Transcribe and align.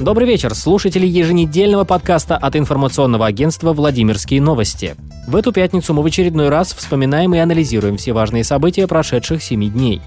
Добрый 0.00 0.26
вечер, 0.26 0.54
слушатели 0.54 1.06
еженедельного 1.06 1.84
подкаста 1.84 2.36
от 2.36 2.56
информационного 2.56 3.26
агентства 3.26 3.72
«Владимирские 3.72 4.40
новости». 4.40 4.96
В 5.28 5.36
эту 5.36 5.52
пятницу 5.52 5.94
мы 5.94 6.02
в 6.02 6.06
очередной 6.06 6.48
раз 6.48 6.72
вспоминаем 6.72 7.34
и 7.34 7.38
анализируем 7.38 7.96
все 7.98 8.12
важные 8.12 8.42
события 8.42 8.86
прошедших 8.88 9.42
семи 9.42 9.68
дней. 9.68 10.00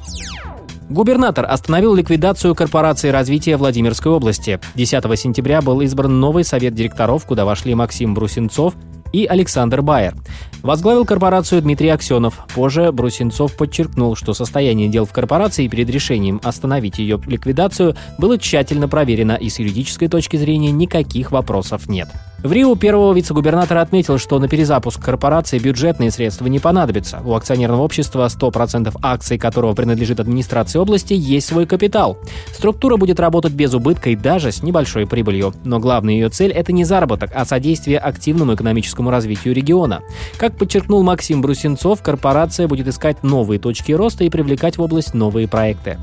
Губернатор 0.89 1.45
остановил 1.49 1.95
ликвидацию 1.95 2.55
корпорации 2.55 3.09
развития 3.09 3.57
Владимирской 3.57 4.11
области. 4.11 4.59
10 4.75 5.19
сентября 5.19 5.61
был 5.61 5.81
избран 5.81 6.19
новый 6.19 6.43
совет 6.43 6.73
директоров, 6.75 7.25
куда 7.25 7.45
вошли 7.45 7.73
Максим 7.73 8.13
Брусенцов 8.13 8.73
и 9.11 9.25
Александр 9.25 9.81
Байер. 9.81 10.15
Возглавил 10.61 11.05
корпорацию 11.05 11.61
Дмитрий 11.61 11.89
Аксенов. 11.89 12.45
Позже 12.53 12.91
Брусенцов 12.91 13.55
подчеркнул, 13.55 14.15
что 14.15 14.33
состояние 14.33 14.87
дел 14.87 15.05
в 15.05 15.11
корпорации 15.11 15.67
перед 15.67 15.89
решением 15.89 16.41
остановить 16.43 16.97
ее 16.97 17.21
ликвидацию 17.25 17.95
было 18.17 18.37
тщательно 18.37 18.87
проверено 18.87 19.33
и 19.33 19.49
с 19.49 19.59
юридической 19.59 20.07
точки 20.07 20.37
зрения 20.37 20.71
никаких 20.71 21.31
вопросов 21.31 21.87
нет. 21.87 22.09
В 22.45 22.51
Рио 22.51 22.75
первого 22.75 23.11
вице-губернатора 23.11 23.81
отметил, 23.81 24.19
что 24.19 24.37
на 24.37 24.47
перезапуск 24.47 25.01
корпорации 25.01 25.57
бюджетные 25.57 26.11
средства 26.11 26.45
не 26.45 26.59
понадобятся. 26.59 27.19
У 27.25 27.33
акционерного 27.33 27.81
общества 27.81 28.27
100% 28.27 28.95
акций, 29.01 29.39
которого 29.39 29.73
принадлежит 29.73 30.19
администрации 30.19 30.77
области, 30.77 31.15
есть 31.15 31.47
свой 31.47 31.65
капитал. 31.65 32.19
Структура 32.53 32.97
будет 32.97 33.19
работать 33.19 33.53
без 33.53 33.73
убытка 33.73 34.11
и 34.11 34.15
даже 34.15 34.51
с 34.51 34.61
небольшой 34.61 35.07
прибылью. 35.07 35.55
Но 35.63 35.79
главная 35.79 36.13
ее 36.13 36.29
цель– 36.29 36.51
это 36.53 36.71
не 36.71 36.83
заработок, 36.83 37.31
а 37.33 37.45
содействие 37.45 37.97
активному 37.97 38.53
экономическому 38.53 39.09
развитию 39.09 39.55
региона. 39.55 40.01
Как 40.37 40.55
подчеркнул 40.55 41.01
Максим 41.01 41.41
Брусенцов, 41.41 42.03
корпорация 42.03 42.67
будет 42.67 42.87
искать 42.87 43.23
новые 43.23 43.59
точки 43.59 43.91
роста 43.91 44.23
и 44.23 44.29
привлекать 44.29 44.77
в 44.77 44.83
область 44.83 45.15
новые 45.15 45.47
проекты. 45.47 45.97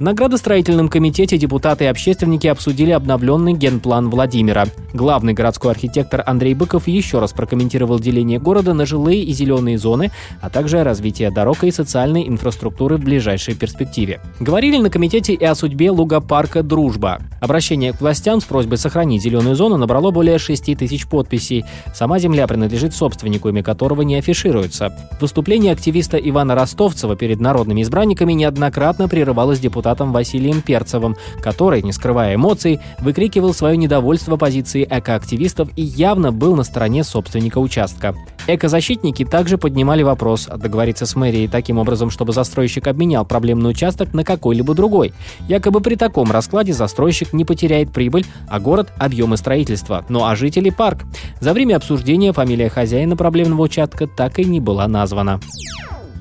На 0.00 0.12
градостроительном 0.12 0.88
комитете 0.88 1.38
депутаты 1.38 1.84
и 1.84 1.86
общественники 1.86 2.48
обсудили 2.48 2.90
обновленный 2.90 3.52
генплан 3.52 4.10
Владимира. 4.10 4.66
Главный 4.92 5.34
городской 5.34 5.70
архитектор 5.70 6.20
Андрей 6.26 6.54
Быков 6.54 6.88
еще 6.88 7.20
раз 7.20 7.32
прокомментировал 7.32 8.00
деление 8.00 8.40
города 8.40 8.74
на 8.74 8.86
жилые 8.86 9.22
и 9.22 9.32
зеленые 9.32 9.78
зоны, 9.78 10.10
а 10.40 10.50
также 10.50 10.82
развитие 10.82 11.30
дорог 11.30 11.62
и 11.62 11.70
социальной 11.70 12.26
инфраструктуры 12.26 12.96
в 12.96 13.04
ближайшей 13.04 13.54
перспективе. 13.54 14.20
Говорили 14.40 14.78
на 14.78 14.90
комитете 14.90 15.32
и 15.32 15.44
о 15.44 15.54
судьбе 15.54 15.92
лугопарка 15.92 16.64
«Дружба». 16.64 17.20
Обращение 17.40 17.92
к 17.92 18.00
властям 18.00 18.40
с 18.40 18.44
просьбой 18.44 18.78
сохранить 18.78 19.22
зеленую 19.22 19.54
зону 19.54 19.76
набрало 19.76 20.10
более 20.10 20.38
6 20.38 20.76
тысяч 20.76 21.06
подписей. 21.06 21.64
Сама 21.94 22.18
земля 22.18 22.48
принадлежит 22.48 22.96
собственнику, 22.96 23.48
имя 23.48 23.62
которого 23.62 24.02
не 24.02 24.16
афишируется. 24.16 24.92
Выступление 25.20 25.72
активиста 25.72 26.16
Ивана 26.16 26.56
Ростовцева 26.56 27.14
перед 27.14 27.38
народными 27.38 27.82
избранниками 27.82 28.32
неоднократно 28.32 29.08
прерывалось 29.08 29.60
депутатом 29.60 29.83
депутатом 29.84 30.12
Василием 30.12 30.62
Перцевым, 30.62 31.14
который, 31.42 31.82
не 31.82 31.92
скрывая 31.92 32.36
эмоций, 32.36 32.80
выкрикивал 33.00 33.52
свое 33.52 33.76
недовольство 33.76 34.36
позиции 34.36 34.86
экоактивистов 34.90 35.68
и 35.76 35.82
явно 35.82 36.32
был 36.32 36.56
на 36.56 36.64
стороне 36.64 37.04
собственника 37.04 37.58
участка. 37.58 38.14
Экозащитники 38.46 39.24
также 39.26 39.58
поднимали 39.58 40.02
вопрос 40.02 40.46
договориться 40.46 41.04
с 41.04 41.16
мэрией 41.16 41.48
таким 41.48 41.78
образом, 41.78 42.10
чтобы 42.10 42.32
застройщик 42.32 42.86
обменял 42.86 43.26
проблемный 43.26 43.70
участок 43.70 44.14
на 44.14 44.24
какой-либо 44.24 44.74
другой. 44.74 45.12
Якобы 45.48 45.80
при 45.80 45.96
таком 45.96 46.30
раскладе 46.32 46.72
застройщик 46.72 47.34
не 47.34 47.44
потеряет 47.44 47.92
прибыль, 47.92 48.24
а 48.48 48.60
город– 48.60 48.90
объемы 48.98 49.36
строительства, 49.36 50.04
ну 50.08 50.24
а 50.24 50.34
жители– 50.34 50.70
парк. 50.76 51.04
За 51.40 51.52
время 51.52 51.76
обсуждения 51.76 52.32
фамилия 52.32 52.70
хозяина 52.70 53.16
проблемного 53.16 53.62
участка 53.62 54.06
так 54.06 54.38
и 54.38 54.44
не 54.44 54.60
была 54.60 54.88
названа. 54.88 55.40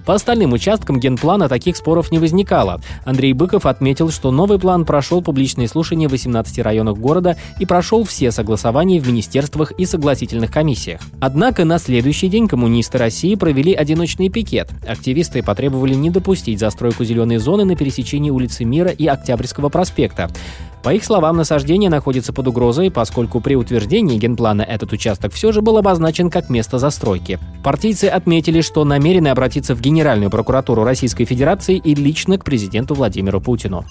По 0.05 0.15
остальным 0.15 0.53
участкам 0.53 0.99
генплана 0.99 1.47
таких 1.47 1.77
споров 1.77 2.11
не 2.11 2.19
возникало. 2.19 2.81
Андрей 3.05 3.33
Быков 3.33 3.65
отметил, 3.65 4.11
что 4.11 4.31
новый 4.31 4.59
план 4.59 4.85
прошел 4.85 5.21
публичные 5.21 5.67
слушания 5.67 6.07
в 6.07 6.11
18 6.11 6.59
районах 6.59 6.97
города 6.97 7.37
и 7.59 7.65
прошел 7.65 8.03
все 8.03 8.31
согласования 8.31 8.99
в 8.99 9.07
министерствах 9.07 9.71
и 9.71 9.85
согласительных 9.85 10.51
комиссиях. 10.51 11.01
Однако 11.21 11.63
на 11.63 11.79
следующий 11.79 12.27
день 12.27 12.47
коммунисты 12.47 12.97
России 12.97 13.35
провели 13.35 13.73
одиночный 13.73 14.29
пикет. 14.29 14.69
Активисты 14.87 15.41
потребовали 15.41 15.93
не 15.93 16.09
допустить 16.09 16.59
застройку 16.59 17.05
зеленой 17.05 17.37
зоны 17.37 17.63
на 17.63 17.75
пересечении 17.75 18.29
улицы 18.29 18.65
Мира 18.65 18.89
и 18.89 19.07
Октябрьского 19.07 19.69
проспекта. 19.69 20.29
По 20.83 20.93
их 20.93 21.05
словам, 21.05 21.37
насаждение 21.37 21.89
находится 21.89 22.33
под 22.33 22.49
угрозой, 22.49 22.91
поскольку 22.91 23.39
при 23.39 23.55
утверждении 23.55 24.17
генплана 24.17 24.63
этот 24.63 24.91
участок 24.91 25.31
все 25.31 25.53
же 25.53 25.61
был 25.61 25.77
обозначен 25.77 26.29
как 26.29 26.49
место 26.49 26.77
застройки. 26.77 27.39
Партийцы 27.63 28.05
отметили, 28.05 28.59
что 28.59 28.83
намерены 28.83 29.29
обратиться 29.29 29.75
в 29.75 29.81
Генеральную 29.93 30.31
прокуратуру 30.31 30.83
Российской 30.83 31.25
Федерации 31.25 31.77
и 31.77 31.93
лично 31.93 32.39
к 32.39 32.43
президенту 32.43 32.95
Владимиру 32.95 33.39
Путину. 33.39 33.85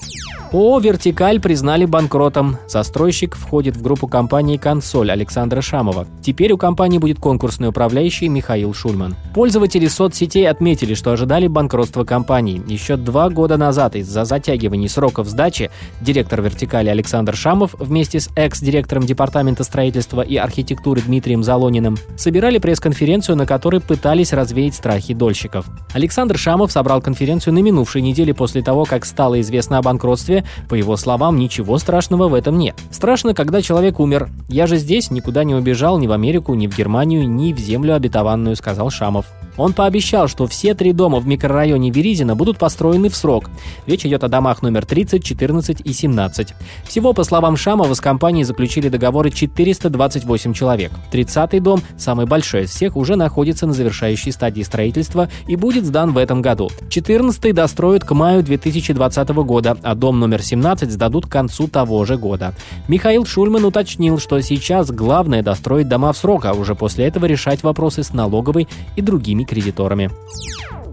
ООО 0.52 0.80
«Вертикаль» 0.80 1.40
признали 1.40 1.86
банкротом. 1.86 2.58
Застройщик 2.66 3.36
входит 3.36 3.76
в 3.76 3.82
группу 3.82 4.08
компании 4.08 4.56
«Консоль» 4.56 5.12
Александра 5.12 5.62
Шамова. 5.62 6.06
Теперь 6.22 6.52
у 6.52 6.58
компании 6.58 6.98
будет 6.98 7.18
конкурсный 7.18 7.68
управляющий 7.68 8.28
Михаил 8.28 8.74
Шульман. 8.74 9.14
Пользователи 9.32 9.86
соцсетей 9.86 10.46
отметили, 10.50 10.92
что 10.92 11.12
ожидали 11.12 11.46
банкротства 11.46 12.04
компании. 12.04 12.60
Еще 12.66 12.96
два 12.96 13.30
года 13.30 13.56
назад 13.56 13.96
из-за 13.96 14.24
затягивания 14.24 14.88
сроков 14.88 15.28
сдачи 15.28 15.70
директор 16.02 16.42
«Вертикали» 16.42 16.88
Александр 16.88 17.34
Шамов 17.34 17.74
вместе 17.78 18.18
с 18.18 18.28
экс-директором 18.34 19.04
Департамента 19.04 19.62
строительства 19.62 20.20
и 20.20 20.36
архитектуры 20.36 21.00
Дмитрием 21.00 21.44
Залониным 21.44 21.96
собирали 22.18 22.58
пресс-конференцию, 22.58 23.36
на 23.36 23.46
которой 23.46 23.80
пытались 23.80 24.32
развеять 24.34 24.74
страхи 24.74 25.14
дольщиков. 25.14 25.64
Александр 25.92 26.38
Шамов 26.38 26.72
собрал 26.72 27.00
конференцию 27.00 27.54
на 27.54 27.58
минувшей 27.58 28.02
неделе 28.02 28.32
после 28.34 28.62
того, 28.62 28.84
как 28.84 29.04
стало 29.04 29.40
известно 29.40 29.78
о 29.78 29.82
банкротстве 29.82 30.44
по 30.68 30.74
его 30.74 30.96
словам, 30.96 31.36
ничего 31.36 31.78
страшного 31.78 32.28
в 32.28 32.34
этом 32.34 32.58
нет. 32.58 32.76
Страшно, 32.90 33.34
когда 33.34 33.60
человек 33.60 34.00
умер. 34.00 34.30
Я 34.48 34.66
же 34.66 34.76
здесь 34.76 35.10
никуда 35.10 35.44
не 35.44 35.54
убежал 35.54 35.98
ни 35.98 36.06
в 36.06 36.12
Америку, 36.12 36.54
ни 36.54 36.66
в 36.66 36.76
Германию, 36.76 37.28
ни 37.28 37.52
в 37.52 37.58
землю 37.58 37.94
обетованную, 37.94 38.56
сказал 38.56 38.90
Шамов. 38.90 39.26
Он 39.56 39.72
пообещал, 39.72 40.28
что 40.28 40.46
все 40.46 40.74
три 40.74 40.92
дома 40.92 41.20
в 41.20 41.26
микрорайоне 41.26 41.90
Веризина 41.90 42.34
будут 42.34 42.58
построены 42.58 43.08
в 43.08 43.16
срок. 43.16 43.50
Речь 43.86 44.06
идет 44.06 44.24
о 44.24 44.28
домах 44.28 44.62
номер 44.62 44.86
30, 44.86 45.22
14 45.22 45.80
и 45.84 45.92
17. 45.92 46.54
Всего, 46.86 47.12
по 47.12 47.24
словам 47.24 47.56
Шамова, 47.56 47.92
с 47.92 48.00
компанией 48.00 48.44
заключили 48.44 48.88
договоры 48.88 49.30
428 49.30 50.54
человек. 50.54 50.92
30-й 51.12 51.60
дом, 51.60 51.82
самый 51.98 52.26
большой 52.26 52.64
из 52.64 52.70
всех, 52.70 52.96
уже 52.96 53.16
находится 53.16 53.66
на 53.66 53.72
завершающей 53.72 54.32
стадии 54.32 54.62
строительства 54.62 55.28
и 55.46 55.56
будет 55.56 55.84
сдан 55.84 56.12
в 56.12 56.18
этом 56.18 56.40
году. 56.40 56.70
14-й 56.88 57.52
достроят 57.52 58.04
к 58.04 58.14
маю 58.14 58.42
2020 58.42 59.28
года, 59.28 59.76
а 59.82 59.94
дом 59.94 60.18
номер 60.18 60.42
17 60.42 60.90
сдадут 60.90 61.26
к 61.26 61.30
концу 61.30 61.68
того 61.68 62.04
же 62.04 62.16
года. 62.16 62.54
Михаил 62.88 63.26
Шульман 63.26 63.64
уточнил, 63.64 64.18
что 64.18 64.40
сейчас 64.40 64.90
главное 64.90 65.42
достроить 65.42 65.88
дома 65.88 66.12
в 66.12 66.16
срок, 66.16 66.46
а 66.46 66.54
уже 66.54 66.74
после 66.74 67.06
этого 67.06 67.26
решать 67.26 67.62
вопросы 67.62 68.02
с 68.02 68.12
налоговой 68.12 68.66
и 68.96 69.02
другими 69.02 69.41
кредиторами. 69.44 70.10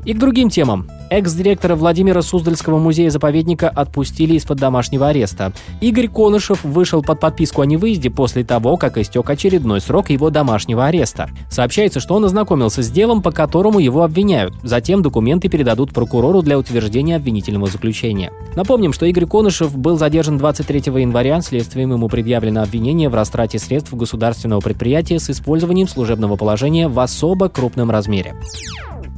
И 0.06 0.14
к 0.14 0.18
другим 0.18 0.50
темам. 0.50 0.88
Экс-директора 1.10 1.76
Владимира 1.76 2.22
Суздальского 2.22 2.78
музея-заповедника 2.78 3.68
отпустили 3.68 4.36
из-под 4.36 4.60
домашнего 4.60 5.08
ареста. 5.08 5.52
Игорь 5.82 6.08
Конышев 6.08 6.64
вышел 6.64 7.02
под 7.02 7.20
подписку 7.20 7.62
о 7.62 7.66
невыезде 7.66 8.12
после 8.12 8.44
того, 8.44 8.78
как 8.78 8.98
истек 8.98 9.28
очередной 9.28 9.82
срок 9.82 10.12
его 10.12 10.30
домашнего 10.30 10.86
ареста. 10.86 11.30
Сообщается, 11.50 12.00
что 12.00 12.14
он 12.14 12.26
ознакомился 12.26 12.84
с 12.84 12.92
делом, 12.92 13.24
по 13.24 13.32
которому 13.32 13.80
его 13.80 14.04
обвиняют. 14.04 14.54
Затем 14.62 15.02
документы 15.02 15.50
передадут 15.50 15.94
прокурору 15.94 16.44
для 16.44 16.60
утверждения 16.60 17.16
обвинительного 17.16 17.68
заключения. 17.68 18.32
Напомним, 18.56 18.94
что 18.94 19.08
Игорь 19.08 19.26
Конышев 19.26 19.76
был 19.76 19.98
задержан 19.98 20.38
23 20.38 20.84
января. 21.02 21.42
Следствием 21.42 21.92
ему 21.92 22.08
предъявлено 22.08 22.62
обвинение 22.62 23.10
в 23.10 23.16
растрате 23.16 23.58
средств 23.58 23.94
государственного 23.94 24.60
предприятия 24.62 25.20
с 25.20 25.30
использованием 25.32 25.88
служебного 25.88 26.36
положения 26.36 26.88
в 26.88 27.00
особо 27.00 27.50
крупном 27.50 27.90
размере. 27.90 28.36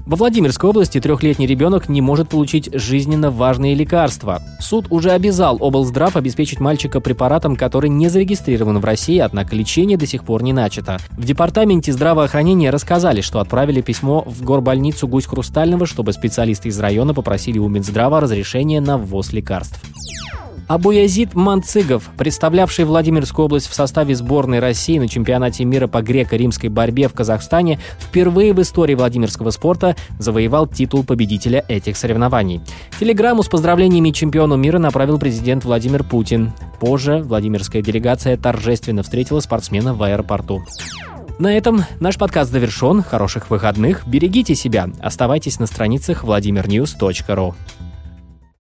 Во 0.05 0.17
Владимирской 0.17 0.69
области 0.69 0.99
трехлетний 0.99 1.45
ребенок 1.45 1.87
не 1.87 2.01
может 2.01 2.29
получить 2.29 2.69
жизненно 2.73 3.29
важные 3.29 3.75
лекарства. 3.75 4.41
Суд 4.59 4.87
уже 4.89 5.11
обязал 5.11 5.57
облздрав 5.61 6.15
обеспечить 6.15 6.59
мальчика 6.59 6.99
препаратом, 6.99 7.55
который 7.55 7.89
не 7.89 8.09
зарегистрирован 8.09 8.79
в 8.79 8.85
России, 8.85 9.19
однако 9.19 9.55
лечение 9.55 9.97
до 9.97 10.07
сих 10.07 10.23
пор 10.23 10.43
не 10.43 10.53
начато. 10.53 10.97
В 11.11 11.23
департаменте 11.23 11.93
здравоохранения 11.93 12.71
рассказали, 12.71 13.21
что 13.21 13.39
отправили 13.39 13.81
письмо 13.81 14.23
в 14.25 14.43
горбольницу 14.43 15.07
Гусь 15.07 15.25
Хрустального, 15.25 15.85
чтобы 15.85 16.13
специалисты 16.13 16.69
из 16.69 16.79
района 16.79 17.13
попросили 17.13 17.59
у 17.59 17.67
Минздрава 17.67 18.19
разрешение 18.19 18.81
на 18.81 18.97
ввоз 18.97 19.31
лекарств. 19.33 19.79
Абуязид 20.71 21.35
Манцигов, 21.35 22.09
представлявший 22.17 22.85
Владимирскую 22.85 23.47
область 23.47 23.67
в 23.67 23.73
составе 23.73 24.15
сборной 24.15 24.59
России 24.59 24.99
на 24.99 25.09
чемпионате 25.09 25.65
мира 25.65 25.87
по 25.87 26.01
греко-римской 26.01 26.69
борьбе 26.69 27.09
в 27.09 27.13
Казахстане, 27.13 27.77
впервые 27.99 28.53
в 28.53 28.61
истории 28.61 28.95
Владимирского 28.95 29.49
спорта 29.49 29.97
завоевал 30.17 30.67
титул 30.67 31.03
победителя 31.03 31.65
этих 31.67 31.97
соревнований. 31.97 32.61
Телеграмму 33.01 33.43
с 33.43 33.49
поздравлениями 33.49 34.11
чемпиону 34.11 34.55
мира 34.55 34.79
направил 34.79 35.19
президент 35.19 35.65
Владимир 35.65 36.05
Путин. 36.05 36.53
Позже 36.79 37.17
Владимирская 37.21 37.81
делегация 37.81 38.37
торжественно 38.37 39.03
встретила 39.03 39.41
спортсмена 39.41 39.93
в 39.93 40.01
аэропорту. 40.01 40.63
На 41.37 41.57
этом 41.57 41.83
наш 41.99 42.17
подкаст 42.17 42.49
завершен. 42.49 43.03
Хороших 43.03 43.49
выходных. 43.49 44.07
Берегите 44.07 44.55
себя. 44.55 44.87
Оставайтесь 45.01 45.59
на 45.59 45.65
страницах 45.65 46.23
vladimirnews.ru. 46.23 47.55